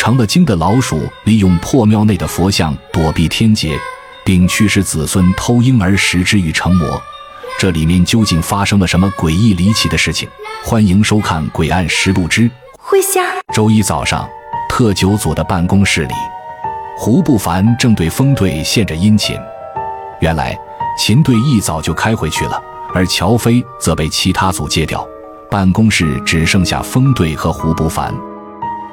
[0.00, 3.78] 成了精的老鼠利用破庙内的佛像躲避天劫，
[4.24, 6.98] 并驱使子孙偷婴儿食之欲成魔。
[7.58, 10.26] 这里面究竟发生了什么诡异离奇的事情？
[10.64, 13.20] 欢迎收看《诡案实录之会下》。
[13.52, 14.26] 周一早上，
[14.70, 16.14] 特九组的办公室里，
[16.96, 19.36] 胡不凡正对风队献着殷勤。
[20.22, 20.58] 原来，
[20.96, 22.58] 秦队一早就开回去了，
[22.94, 25.06] 而乔飞则被其他组借调，
[25.50, 28.10] 办公室只剩下风队和胡不凡。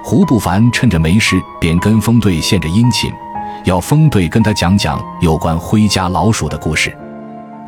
[0.10, 3.12] 胡不凡趁着没事，便跟风队献着殷勤，
[3.66, 6.98] 要风队跟他讲讲有关灰家老鼠的故事。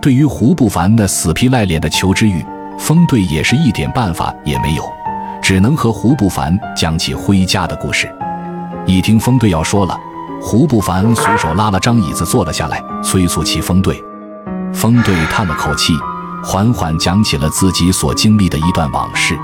[0.02, 2.41] 对于胡不凡那死皮赖脸的求知欲，
[2.77, 4.89] 风队也是一点办法也没有，
[5.41, 8.09] 只能和胡不凡讲起灰家的故事。
[8.85, 9.99] 一听风队要说了，
[10.41, 14.02] 胡不凡随手拉了张椅子坐了下来，催促起风队。
[14.73, 15.91] 风队叹了口气，
[16.41, 19.38] 缓缓讲起了自己所经历的一段往事。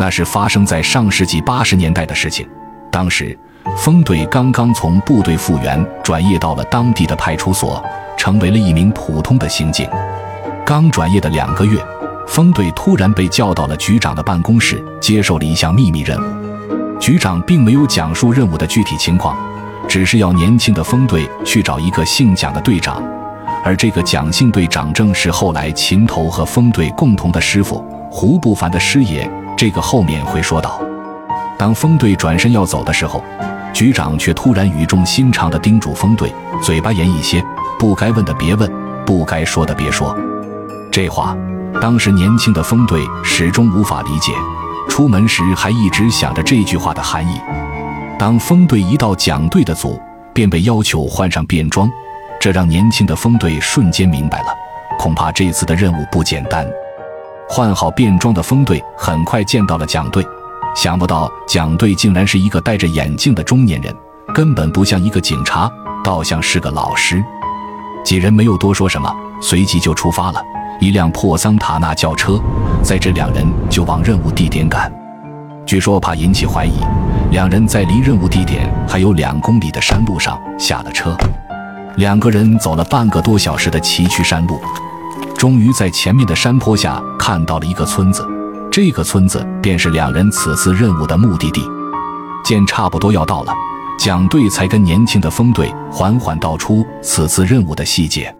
[0.00, 2.48] 那是发生在上世纪八十年代的事情。
[2.90, 3.38] 当时，
[3.76, 7.84] 风队刚刚从部队复员，转业到了当地的派出所，
[8.16, 9.86] 成为了一名普通的刑警。
[10.64, 11.78] 刚转业的两个月，
[12.26, 16.98] 风队突然被叫到了局长的办公室，接受了一项秘密任务。
[16.98, 19.36] 局长并没有讲述任务的具体情况，
[19.86, 23.02] 只是要年轻的风队去找一个姓蒋的队长，
[23.62, 29.30] 而这个蒋姓队长正是后来秦头和风队共同的师傅胡不凡的师爷。
[29.60, 30.80] 这个后面会说到。
[31.58, 33.22] 当风队转身要走的时候，
[33.74, 36.32] 局长却突然语重心长地叮嘱风队
[36.64, 37.44] ：“嘴巴严一些，
[37.78, 38.72] 不该问的别问，
[39.04, 40.16] 不该说的别说。”
[40.90, 41.36] 这话，
[41.78, 44.32] 当时年轻的风队始终无法理解。
[44.88, 47.38] 出门时还一直想着这句话的含义。
[48.18, 50.00] 当风队一到蒋队的组，
[50.32, 51.86] 便被要求换上便装，
[52.40, 54.46] 这让年轻的风队瞬间明白了，
[54.98, 56.66] 恐怕这次的任务不简单。
[57.52, 60.24] 换好便装的风队很快见到了蒋队，
[60.76, 63.92] 想不到蒋队竟然是一个戴着眼镜的中年人，
[64.32, 65.68] 根本不像一个警察，
[66.04, 67.20] 倒像是个老师。
[68.04, 69.12] 几人没有多说什么，
[69.42, 70.40] 随即就出发了。
[70.78, 72.40] 一辆破桑塔纳轿车
[72.84, 74.90] 载着两人就往任务地点赶。
[75.66, 76.78] 据说怕引起怀疑，
[77.32, 81.16] 两人在离任务地点还有两公里的山路上下了车。
[81.96, 84.60] 两个人走了半个多小时的崎岖山路。
[85.40, 88.28] 终于在前面的山坡下看到了一个村子，
[88.70, 91.66] 这个村子便是两人此次任务的目的地。
[92.44, 93.52] 见差不多要到了，
[93.98, 98.30] 蒋队才跟年轻的风队缓缓道出此次任务的细节。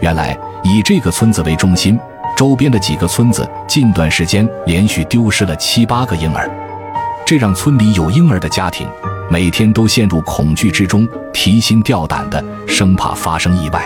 [0.00, 0.34] 原来
[0.64, 2.00] 以这个村子为中心，
[2.34, 6.50] 周边的几个村子近段时间连续丢失了七八个婴儿，
[7.26, 8.88] 这让村里有婴儿的家庭
[9.30, 13.84] 每天都陷入恐惧之中，提心吊胆的，生怕发生意外。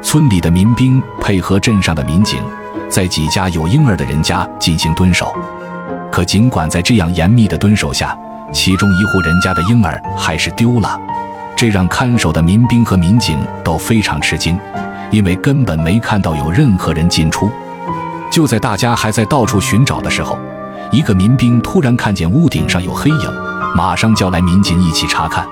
[0.00, 2.40] 村里的民兵配合镇上的民警，
[2.88, 5.34] 在几家有婴儿的人家进行蹲守。
[6.10, 8.16] 可尽管在这样严密的蹲守下，
[8.52, 10.98] 其中一户人家的婴儿还是丢了，
[11.56, 14.58] 这让看守的民兵和民警都非常吃惊，
[15.10, 17.50] 因为根本没看到有任何人进出。
[18.30, 20.38] 就在大家还在到处寻找的时候，
[20.92, 23.32] 一个民兵突然看见屋顶上有黑影，
[23.74, 25.44] 马上叫来民警一起查看。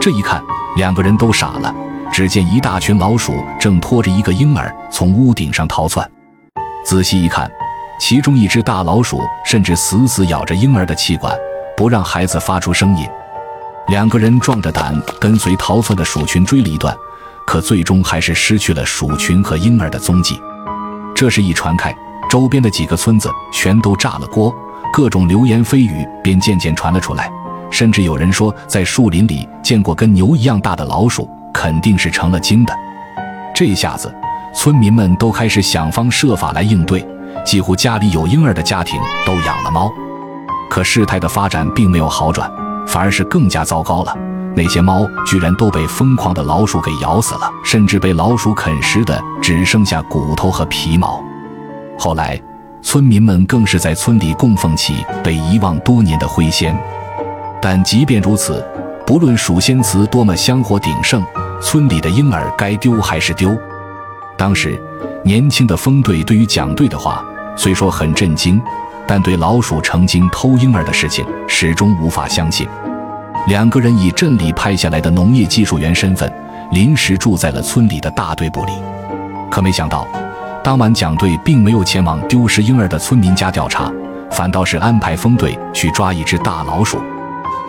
[0.00, 0.42] 这一看，
[0.76, 1.74] 两个人都傻了。
[2.12, 6.08] 只见一大群老鼠正拖着一个婴儿从屋顶上逃窜，
[6.84, 7.50] 仔细一看，
[7.98, 11.34] 其中一只大老鼠甚至死死咬着婴儿的气管，
[11.76, 13.04] 不让孩子发出声音。
[13.88, 16.94] 两个人壮着胆跟随逃窜的鼠群追了一段，
[17.46, 20.40] 可最终还是失去了鼠群和婴儿的踪迹。
[21.14, 21.94] 这事一传开，
[22.30, 24.54] 周边的几个村子全都炸了锅，
[24.92, 27.30] 各种流言蜚语便渐渐传了出来，
[27.70, 31.28] 甚至有人说在树林里见过跟牛一样大的老鼠。
[31.54, 32.74] 肯定是成了精的，
[33.54, 34.12] 这下子
[34.52, 37.06] 村民们都开始想方设法来应对，
[37.46, 39.90] 几乎家里有婴儿的家庭都养了猫。
[40.68, 42.50] 可事态的发展并没有好转，
[42.86, 44.14] 反而是更加糟糕了。
[44.56, 51.22] 那些猫居然都被疯狂的老鼠给咬死了，甚至被老鼠啃食的只剩下骨头和皮毛。
[51.98, 52.40] 后来，
[52.82, 56.76] 村民们更是在村里供奉起被遗忘多年的灰仙。
[57.60, 58.64] 但即便如此，
[59.06, 61.24] 不论鼠仙祠多么香火鼎盛，
[61.64, 63.56] 村里的婴儿该丢还是丢。
[64.36, 64.78] 当时，
[65.24, 67.24] 年轻的风队对于蒋队的话
[67.56, 68.60] 虽说很震惊，
[69.08, 72.68] 但对老鼠成精偷婴儿的事情始终无法相信。
[73.48, 76.30] 两个人以镇里派下来的农业技术员身份，
[76.70, 78.72] 临时住在了村里的大队部里。
[79.50, 80.06] 可没想到，
[80.62, 83.90] 当晚蒋队并没有前往丢失婴儿的村民家调查，
[84.30, 87.00] 反倒是安排风队去抓一只大老鼠。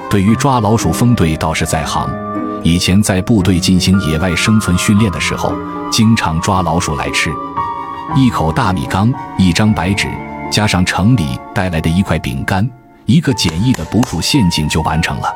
[0.09, 2.09] 对于抓老鼠，风队倒是在行。
[2.65, 5.53] 以前在部队进行野外生存训练的时候，
[5.91, 7.31] 经常抓老鼠来吃。
[8.15, 10.09] 一口大米缸，一张白纸，
[10.51, 12.67] 加上城里带来的一块饼干，
[13.06, 15.31] 一个简易的捕鼠陷阱就完成了。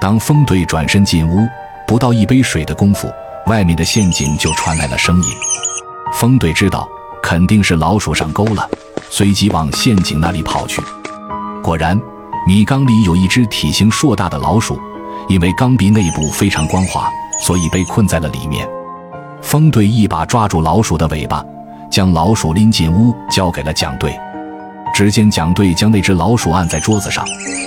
[0.00, 1.44] 当风队转身进屋，
[1.88, 3.12] 不到一杯水的功夫，
[3.46, 5.28] 外面的陷阱就传来了声音。
[6.12, 6.88] 风队知道
[7.20, 8.64] 肯定是老鼠上钩了，
[9.10, 10.80] 随即往陷阱那里跑去。
[11.60, 12.00] 果然，
[12.46, 14.78] 米缸里有一只体型硕大的老鼠，
[15.28, 17.10] 因为钢壁内部非常光滑，
[17.40, 18.68] 所以被困在了里面。
[19.42, 21.44] 风队一把抓住老鼠的尾巴，
[21.90, 24.18] 将老鼠拎进屋，交给了蒋队。
[24.94, 27.24] 只见蒋队将那只老鼠按在桌子上，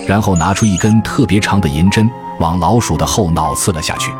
[0.07, 2.09] 然后拿出一根特别长的银针，
[2.39, 4.11] 往老鼠的后脑刺了下去。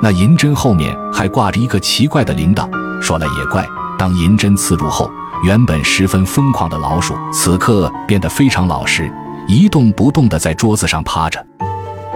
[0.00, 2.68] 那银针后面还挂着一个奇怪的铃铛。
[3.02, 3.66] 说了也怪，
[3.98, 5.10] 当银针刺入后，
[5.42, 9.12] 原本十分疯狂的老鼠，此刻变得非常老实，
[9.48, 11.44] 一动不动地在桌子上趴着。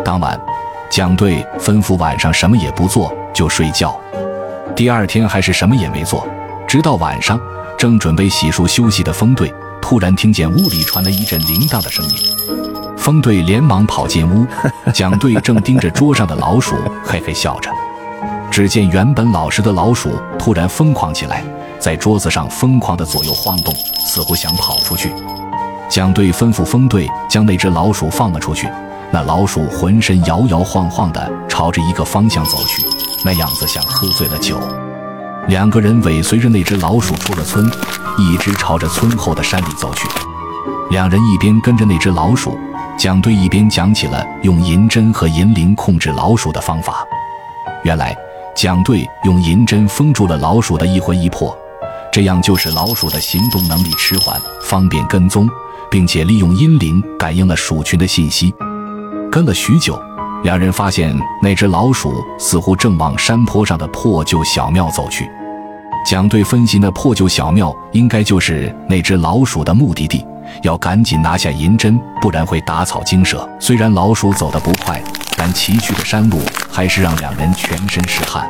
[0.04, 0.38] 当晚，
[0.90, 3.98] 蒋队吩咐晚上什么也不做，就睡觉。
[4.74, 6.26] 第二天还是什么也没做，
[6.66, 7.40] 直到晚上，
[7.78, 12.16] 正准备洗漱休息的风队，突然听见屋里传来一阵铃铛的声音。
[12.96, 14.46] 风队连忙跑进屋，
[14.92, 17.70] 蒋队正盯着桌上的老鼠，嘿嘿笑着。
[18.50, 21.42] 只见原本老实的老鼠突然疯狂起来，
[21.78, 25.12] 在桌子上疯狂地左右晃动，似乎想跑出去。
[25.88, 28.68] 蒋队吩咐风队将那只老鼠放了出去。
[29.12, 32.82] 那老鼠浑身摇摇晃晃地朝着一个方向走去。
[33.24, 34.58] 那样子像喝醉了酒，
[35.48, 37.70] 两个人尾随着那只老鼠出了村，
[38.18, 40.08] 一直朝着村后的山里走去。
[40.90, 42.58] 两人一边跟着那只老鼠，
[42.98, 47.06] 蒋队一边讲起了用银针和银铃控制老鼠的方法。
[47.84, 48.16] 原来，
[48.56, 51.56] 蒋队用银针封住了老鼠的一魂一魄，
[52.12, 55.48] 这样就使老鼠的行动能力迟缓，方便跟踪，
[55.90, 58.52] 并且利用阴铃感应了鼠群的信息。
[59.32, 59.98] 跟了许久。
[60.44, 65.26] 两人发现那只老鼠似乎正往山坡上的破旧小庙走去。
[66.04, 70.26] 蒋队分析，那破旧小庙应该就是那只老鼠的目的地，
[70.62, 73.48] 要赶紧拿下银针，不然会打草惊蛇。
[73.58, 75.02] 虽然老鼠走得不快，
[75.36, 76.40] 但崎岖的山路
[76.70, 78.46] 还是让两人全身是汗。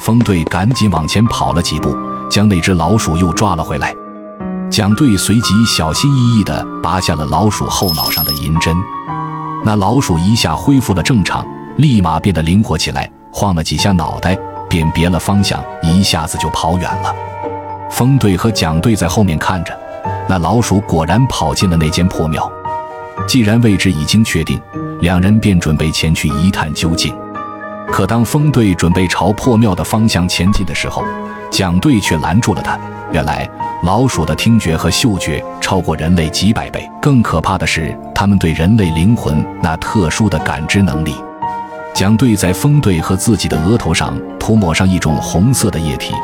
[0.00, 1.96] 风队赶紧往前跑了几步，
[2.30, 3.92] 将那只老鼠又抓了回来。
[4.70, 8.76] 蒋队随即小心翼翼地拔下了老鼠后脑上的银针。
[9.66, 11.44] 那老鼠一下恢复了正常，
[11.78, 14.38] 立马变得灵活起来，晃了几下脑袋，
[14.70, 17.12] 便别了方向，一下子就跑远了。
[17.90, 19.76] 风队和蒋队在后面看着，
[20.28, 22.48] 那老鼠果然跑进了那间破庙。
[23.26, 24.56] 既然位置已经确定，
[25.00, 27.12] 两人便准备前去一探究竟。
[27.90, 31.02] 可当风队准备朝破庙的方向前进的时候，
[31.56, 32.78] 蒋队却拦住了他。
[33.10, 33.48] 原来。
[33.82, 41.14] 老鼠的听觉和嗅觉超过人类几百倍，更可怕的是，它们对人类灵魂那特殊的感知能力。
[41.94, 46.14] 蒋队在风队和自己的额头上涂抹上一种红色的液体，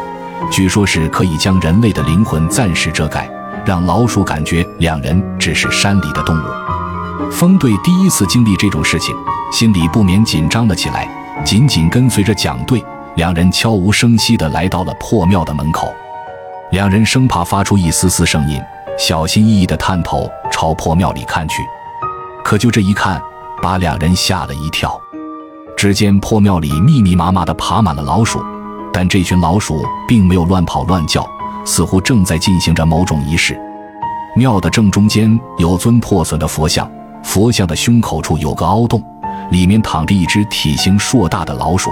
[0.50, 3.30] 据说是可以将人类的灵魂暂时遮盖，
[3.64, 7.30] 让老鼠感觉两人只是山里的动物。
[7.30, 9.14] 风队第一次经历这种事情，
[9.52, 11.06] 心里不免紧张了起来，
[11.44, 12.82] 紧紧跟随着蒋队，
[13.14, 15.92] 两人悄无声息地来到了破庙的门口。
[16.70, 18.58] 两人生怕发出一丝丝声音，
[18.98, 21.62] 小心翼翼地探头朝破庙里看去。
[22.42, 23.20] 可就这一看，
[23.62, 24.98] 把两人吓了一跳。
[25.76, 28.42] 只见破庙里密密麻麻地爬满了老鼠，
[28.92, 31.26] 但这群老鼠并没有乱跑乱叫，
[31.66, 33.60] 似乎正在进行着某种仪式。
[34.34, 36.90] 庙的正中间有尊破损的佛像，
[37.22, 39.02] 佛像的胸口处有个凹洞，
[39.50, 41.90] 里面躺着一只体型硕大的老鼠。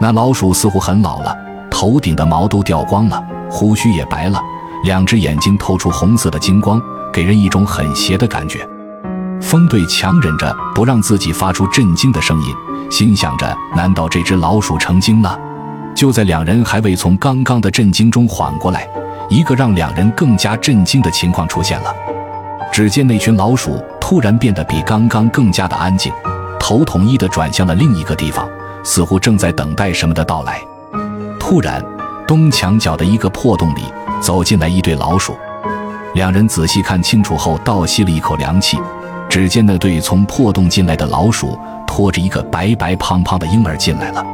[0.00, 1.36] 那老鼠似乎很老了，
[1.70, 3.22] 头顶的毛都掉光了。
[3.50, 4.40] 胡须也白了，
[4.84, 6.80] 两只眼睛透出红色的金光，
[7.12, 8.66] 给人一种很邪的感觉。
[9.42, 12.54] 风队强忍着不让自己发出震惊的声音，
[12.90, 15.38] 心想着：难道这只老鼠成精了？
[15.94, 18.88] 就在两人还未从刚刚的震惊中缓过来，
[19.28, 21.92] 一个让两人更加震惊的情况出现了。
[22.72, 26.12] 只见那群老鼠突然变得比刚刚更加的安静，
[26.58, 28.48] 头统一的转向了另一个地方，
[28.84, 30.60] 似乎正在等待什么的到来。
[31.38, 31.84] 突然。
[32.28, 33.82] 东墙角的一个破洞里
[34.20, 35.36] 走进来一对老鼠，
[36.14, 38.78] 两人仔细看清楚后倒吸了一口凉气。
[39.28, 41.58] 只见那对从破洞进来的老鼠
[41.88, 44.24] 拖着一个白白胖胖的婴儿进来了。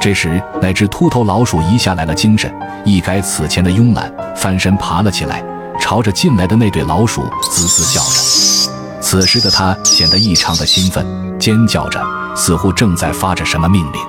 [0.00, 2.50] 这时，那只秃头老鼠一下来了精神，
[2.82, 5.44] 一改此前的慵懒，翻身爬了起来，
[5.78, 9.02] 朝着进来的那对老鼠滋滋叫着。
[9.02, 11.06] 此时的它显得异常的兴奋，
[11.38, 12.02] 尖叫着，
[12.38, 14.00] 似乎正在发着什么命令。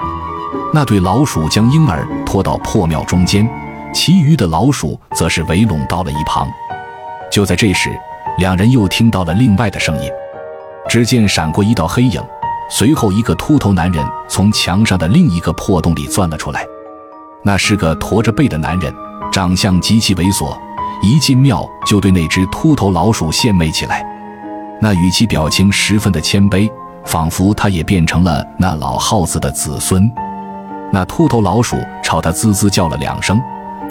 [0.72, 3.50] 那对老鼠将婴儿拖到破庙中间，
[3.92, 6.48] 其余的老鼠则是围拢到了一旁。
[7.32, 7.90] 就在这时，
[8.38, 10.10] 两人又听到了另外的声音。
[10.88, 12.22] 只见闪过一道黑影，
[12.70, 16.64] 随后一个秃头男人从墙上的另一个破洞里钻了出来。
[17.44, 18.94] 那是个驼着背的男人，
[19.32, 20.56] 长相极其猥琐，
[21.02, 24.06] 一进庙就对那只秃头老鼠献媚起来。
[24.82, 26.72] 那语气表情十分的谦卑，
[27.06, 30.12] 仿佛他也变成了那老耗子的子孙。
[30.92, 33.40] 那秃头老鼠朝他滋滋叫了两声，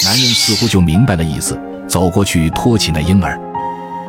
[0.04, 3.38] 男人似乎就明白了意思，走过去托起那婴儿，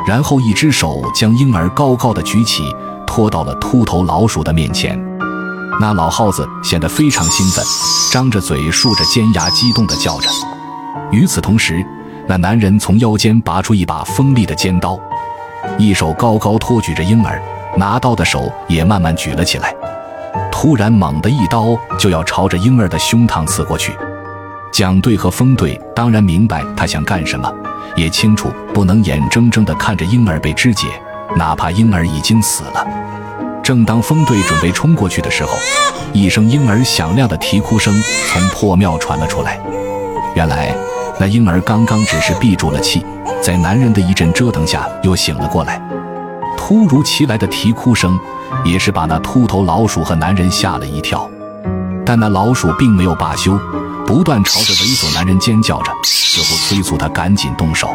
[0.07, 2.63] 然后一只手将婴儿高高的举起，
[3.05, 4.99] 拖到了秃头老鼠的面前。
[5.79, 7.63] 那老耗子显得非常兴奋，
[8.11, 10.27] 张着嘴，竖着尖牙，激动地叫着。
[11.11, 11.85] 与此同时，
[12.27, 14.99] 那男人从腰间拔出一把锋利的尖刀，
[15.77, 17.41] 一手高高托举着婴儿，
[17.79, 19.73] 拿刀的手也慢慢举了起来。
[20.51, 23.93] 突然，猛地一刀就要朝着婴儿的胸膛刺过去。
[24.71, 27.49] 蒋队和风队当然明白他想干什么，
[27.95, 30.87] 也清楚不能眼睁睁地看着婴儿被肢解，
[31.37, 32.85] 哪怕婴儿已经死了。
[33.63, 35.57] 正当风队准备冲过去的时候，
[36.11, 37.93] 一声婴儿响亮的啼哭声
[38.27, 39.57] 从破庙传了出来。
[40.35, 40.75] 原来，
[41.17, 43.05] 那婴儿刚刚只是闭住了气，
[43.41, 45.81] 在男人的一阵折腾下又醒了过来。
[46.59, 48.19] 突如其来的啼哭声。
[48.65, 51.29] 也是把那秃头老鼠和男人吓了一跳，
[52.03, 53.57] 但那老鼠并没有罢休，
[54.07, 57.87] 不断朝着猥琐男人尖叫着，似乎催促他赶紧动手。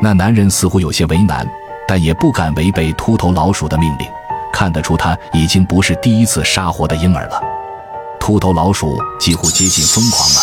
[0.00, 1.46] 那男人似乎有些为难，
[1.86, 4.08] 但也不敢违背秃头老鼠的命令。
[4.50, 7.38] 看得出他已经不是第一次杀活的婴儿了。
[8.18, 10.40] 秃头老鼠几乎接近疯狂了，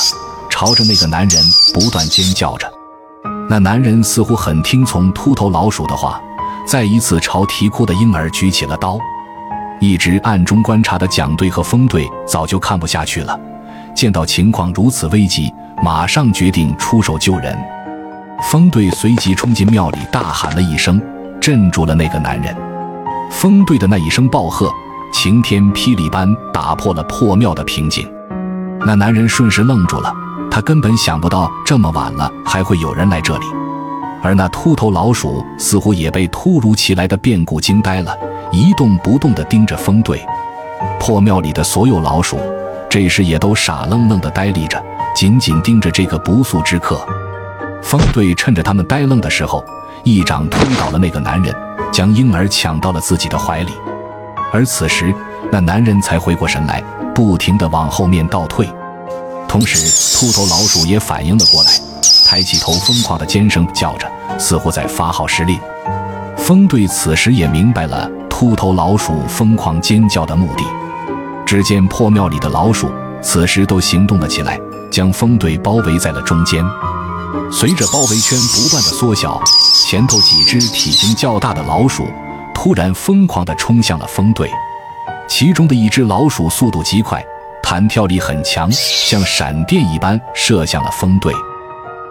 [0.47, 2.71] 朝着那个男人不断尖叫着。
[3.49, 6.21] 那男人似乎很听从秃头老鼠的话，
[6.65, 8.97] 再一次朝啼哭的婴儿举起了刀。
[9.79, 13.37] 一直暗中观察的蒋队和风队早就看不下去了，
[13.93, 15.53] 见到情况如此危急，
[15.83, 17.57] 马上决定出手救人。
[18.43, 21.01] 风队随即冲进庙里，大喊了一声，
[21.41, 22.55] 镇住了那个男人。
[23.29, 24.71] 风队的那一声暴喝，
[25.13, 28.09] 晴天霹雳般打破了破庙的平静。
[28.85, 30.13] 那男人瞬时愣住了，
[30.49, 33.45] 他根本想不到这么晚了还会有人来这里。
[34.23, 38.17] 而那秃头老鼠似乎也被突如其来的变故惊呆了。
[38.53, 40.25] 一动不动地盯着风队，
[40.99, 42.39] 破庙里的所有老鼠
[42.89, 44.81] 这时也都傻愣愣地呆立着，
[45.15, 47.05] 紧紧盯着这个不速之客。
[47.81, 49.63] 风队趁着他们呆愣的时候，
[50.03, 51.53] 一掌推倒了那个男人，
[51.91, 53.73] 将婴儿抢到了自己的怀里。
[54.53, 55.13] 而此时，
[55.51, 56.81] 那男人才回过神来，
[57.13, 58.69] 不停地往后面倒退。
[59.49, 61.71] 同时，秃头老鼠也反应了过来，
[62.23, 65.59] 抬起头，疯狂的尖声叫着，似乎在发号施令。
[66.37, 68.09] 风队此时也明白了。
[68.29, 70.63] 秃头老鼠疯狂尖叫的目的，
[71.45, 74.59] 只见破庙里的老鼠此时都行动了起来，
[74.91, 76.65] 将风队包围在了中间。
[77.51, 79.39] 随着包围圈不断的缩小，
[79.87, 82.07] 前头几只体型较大的老鼠
[82.53, 84.49] 突然疯狂地冲向了风队。
[85.27, 87.23] 其中的一只老鼠速度极快，
[87.61, 91.31] 弹跳力很强，像闪电一般射向了风队。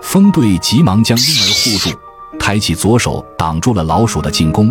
[0.03, 1.97] 风队急忙将婴儿护住，
[2.39, 4.71] 抬起左手挡住了老鼠的进攻。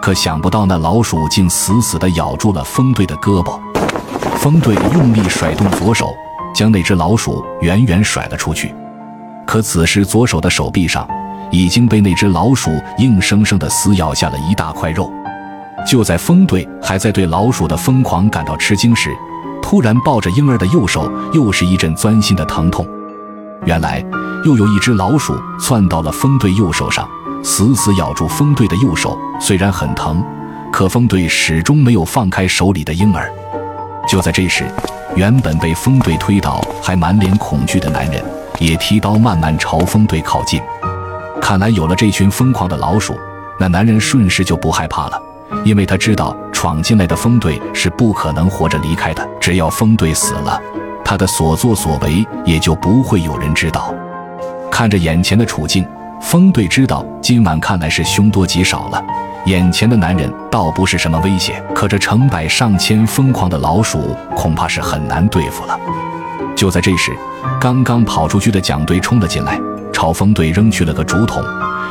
[0.00, 3.58] 可想不到，那老鼠竟死死地咬住了风队的胳膊。
[4.36, 6.10] 风队用力甩动左手，
[6.54, 8.72] 将那只老鼠远远甩了出去。
[9.46, 11.08] 可此时，左手的手臂上
[11.50, 15.10] 已经被那只老鼠硬生生地撕咬下了一大块肉。
[15.86, 19.10] 就在风队还在对老鼠的疯狂感到吃惊时，
[19.60, 22.86] 突然抱着婴儿的右手又是一阵钻心的疼痛。
[23.64, 24.04] 原来，
[24.44, 27.08] 又有一只老鼠窜到了风队右手上。
[27.42, 30.22] 死死咬住风队的右手，虽然很疼，
[30.72, 33.32] 可风队始终没有放开手里的婴儿。
[34.08, 34.66] 就在这时，
[35.14, 38.22] 原本被风队推倒、还满脸恐惧的男人，
[38.58, 40.60] 也提刀慢慢朝风队靠近。
[41.40, 43.16] 看来有了这群疯狂的老鼠，
[43.58, 45.22] 那男人顺势就不害怕了，
[45.64, 49.26] 因为他知道闯进来的风队是不可能活着离开的。
[49.40, 50.60] 只要风队死了，
[51.08, 53.94] 他的所作所为也就不会有人知道。
[54.70, 55.82] 看着眼前的处境。
[56.20, 59.02] 风队知道今晚看来是凶多吉少了，
[59.46, 65.78] 眼前的男人倒不是什么威胁，可这成百上千疯狂的老鼠恐怕是很难对付了。
[66.56, 67.16] 就在这时，
[67.60, 69.58] 刚刚跑出去的蒋队冲了进来，
[69.92, 71.40] 朝风队扔去了个竹筒，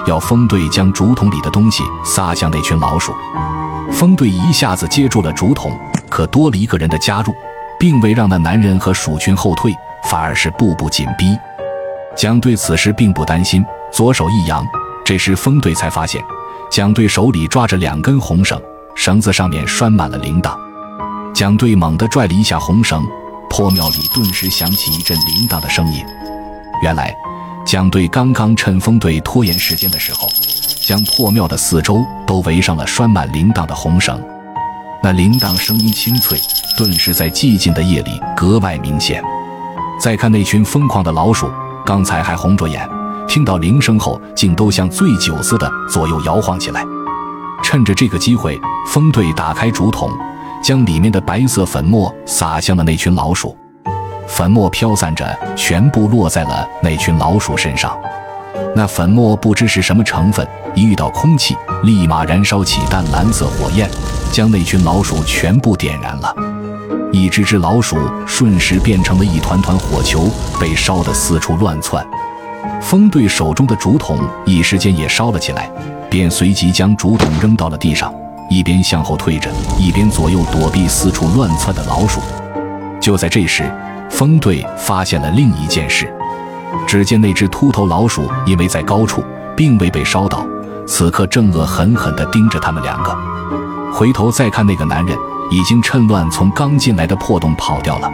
[0.05, 3.15] 要风队将竹筒里的东西撒向那群老鼠。
[3.91, 5.71] 风队一下子接住了竹筒，
[6.09, 7.33] 可多了一个人的加入，
[7.79, 9.72] 并未让那男人和鼠群后退，
[10.10, 11.38] 反而是步步紧逼。
[12.15, 13.63] 蒋队此时并不担心。
[13.91, 14.65] 左手一扬，
[15.05, 16.22] 这时风队才发现，
[16.69, 18.62] 蒋队手里抓着两根红绳，
[18.96, 20.53] 绳子上面拴满了铃铛。
[21.34, 23.01] 蒋队猛地拽了一下红绳，
[23.50, 26.03] 破庙里顿时响起一阵铃铛的声音。
[26.84, 27.15] 原来，
[27.65, 30.27] 蒋队刚刚趁风队拖延时间的时候，
[30.81, 34.22] 将破庙的四周都围上了拴满铃铛的红绳。
[35.09, 36.37] 那铃铛声音清脆，
[36.75, 39.23] 顿时在寂静的夜里格外明显。
[39.97, 41.49] 再看那群疯狂的老鼠，
[41.85, 42.85] 刚才还红着眼。
[43.25, 46.83] 听到铃声后，竟都像醉酒似的左右摇晃起来。
[47.63, 50.11] 趁着这个机会，风队打开竹筒，
[50.61, 53.55] 将里面的白色粉末撒向了那群老鼠，
[54.27, 57.97] 粉末飘散着，全部落在了那群老鼠身上。
[58.75, 63.89] 那粉末不知是什么成分，一遇到空气，立马燃烧起淡蓝色火焰，
[64.31, 66.33] 将那群老鼠全部点燃了。
[67.11, 67.97] 一只只老鼠
[68.27, 72.05] 瞬时变成了一团团火球，被烧得四处乱窜。
[72.81, 75.71] 风队手中的竹筒一时间也烧了起来，
[76.09, 78.13] 便随即将竹筒扔到了地上，
[78.49, 79.49] 一边向后退着，
[79.79, 82.21] 一边左右躲避四处乱窜的老鼠。
[82.99, 83.63] 就在这时，
[84.09, 86.13] 风队发现了另一件事。
[86.88, 89.24] 只见那只秃头老鼠因为在高处，
[89.55, 90.45] 并未被烧到，
[90.86, 93.15] 此刻正恶狠狠地盯着他们两个。
[93.93, 95.17] 回头再看那个男人，
[95.50, 98.12] 已经趁乱从刚进来的破洞跑掉了。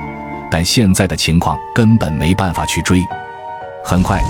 [0.51, 3.03] 但现在的情况根本没办法去追。
[3.83, 4.21] 很快，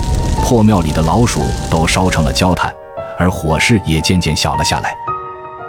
[0.42, 2.72] 破庙里的老鼠都烧成了焦炭，
[3.18, 4.94] 而火势也渐渐小了下来。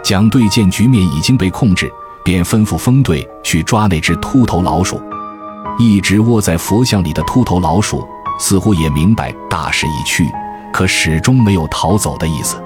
[0.02, 1.92] 蒋队见局面已经被控制，
[2.24, 5.00] 便吩咐风队去抓那只秃头老鼠。
[5.78, 8.06] 一直窝在佛像里的秃头老鼠。
[8.38, 10.30] 似乎也明白大势已去，
[10.72, 12.62] 可始终没有逃走的意思，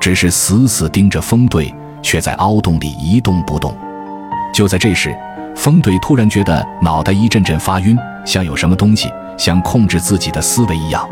[0.00, 3.76] 只是死死盯着风队，却在凹洞里一动不动。
[4.52, 5.14] 就在这时，
[5.56, 11.06] 风队突然觉得脑袋一阵阵发晕，像有什么东西想控制自己的思维一样。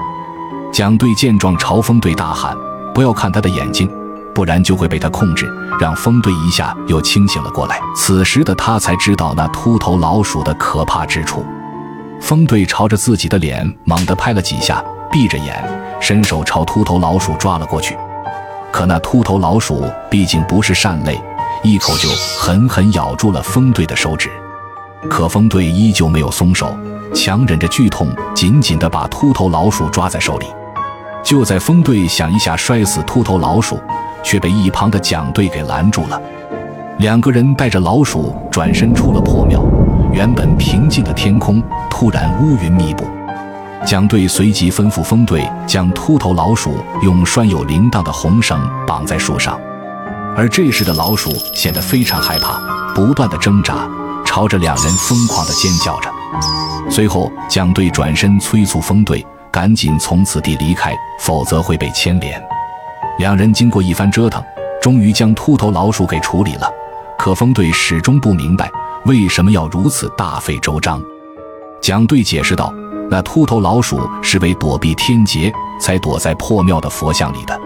[0.73, 2.57] 蒋队见状，朝风队大喊
[2.95, 3.91] ：“不要看他的眼睛，
[4.35, 5.47] 不然就会被他控制。”
[5.81, 7.81] 让风队一下又清醒了过来。
[7.97, 11.45] 此时的他才知道那秃头老鼠的可怕之处。
[12.23, 15.63] 风队朝着自己的脸猛地拍了几下，闭着眼，
[16.01, 17.99] 伸手朝秃头老鼠抓了过去。
[18.71, 21.21] 可那秃头老鼠毕竟不是善类，
[21.65, 24.31] 一口就狠狠咬住了风队的手指。
[25.11, 26.75] 可风队依旧没有松手，
[27.13, 30.47] 强忍着剧痛，紧紧地把秃头老鼠抓在手里。
[31.25, 33.79] 就在风队想一下摔死秃头老鼠，
[34.23, 36.23] 却被一旁的蒋队给拦住了。
[36.99, 39.61] 两个人带着老鼠转身出了破庙。
[40.13, 43.07] 原本平静的天空突然乌云密布，
[43.83, 49.59] 蒋队随即吩咐风队将秃头老鼠用拴有铃铛的红绳绑在树上。
[50.37, 52.61] 而这时的老鼠显得非常害怕，
[52.95, 53.89] 不断的挣扎，
[54.23, 56.11] 朝着两人疯狂的尖叫着。
[56.91, 62.39] 随后，蒋队转身催促风队赶紧从此地离开，否则会被牵连。
[63.19, 64.43] 两人经过一番折腾，
[64.83, 66.71] 终于将秃头老鼠给处理了。
[67.19, 68.71] 可风队始终不明白。
[69.05, 71.03] 为什么要如此大费周章？
[71.81, 72.73] 蒋队解释道
[73.11, 77.61] ：“那秃头老鼠是为躲避天劫，才躲在破庙的佛像里的，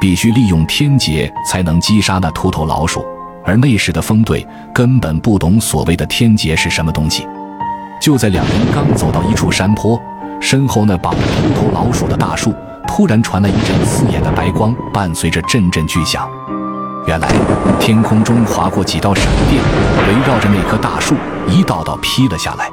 [0.00, 3.06] 必须利用天劫才能击杀那秃头老鼠。
[3.44, 7.24] 而那时的风队根本不懂所谓的天劫是什么东西。”
[8.02, 9.96] 就在两人刚走到一处山坡，
[10.40, 12.52] 身后那绑着秃头老鼠的大树
[12.88, 16.28] 突然传来一阵刺眼的白光，伴随着阵阵巨响。
[17.06, 17.28] 原来，
[17.78, 19.62] 天空中划过几道闪电，
[20.08, 21.14] 围绕着那棵大树
[21.46, 22.68] 一道道劈了下来。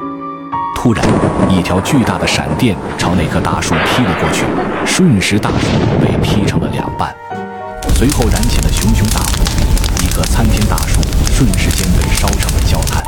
[0.75, 1.05] 突然，
[1.47, 4.43] 一条巨大的闪电朝那棵大树劈了过去，
[4.87, 5.67] 瞬时大树
[6.01, 7.15] 被劈成了两半。
[7.93, 9.43] 随后燃起了熊熊大火，
[10.03, 13.03] 一棵参天大树瞬时间被烧成了焦炭。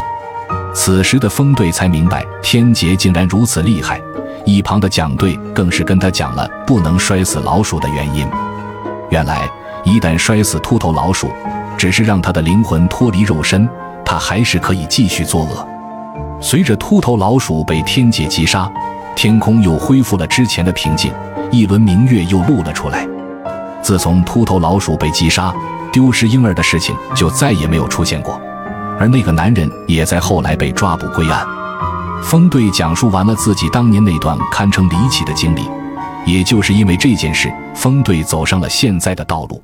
[0.76, 4.00] 此时的风队才明白天劫竟然如此厉害，
[4.46, 8.28] 一旁的蒋队更是跟他讲了不能摔死老鼠的原因。
[9.10, 9.50] 原来。
[9.86, 11.32] 一旦摔死秃头老鼠，
[11.78, 13.70] 只是让他的灵魂脱离肉身，
[14.04, 15.68] 他还是可以继续作恶。
[16.42, 18.70] 随着秃头老鼠被天界击杀，
[19.16, 21.14] 天空又恢复了之前的平静，
[21.52, 23.08] 一轮明月又露了出来。
[23.84, 25.54] 自从秃头老鼠被击杀，
[25.94, 28.42] 丢失婴儿的事情就再也没有出现过，
[29.00, 31.46] 而那个男人也在后来被抓捕归案。
[32.24, 35.70] 风队讲述完了自己当年那段堪称离奇的经历，
[36.26, 39.62] 也就是因为这件事，风队走上了现在的道路。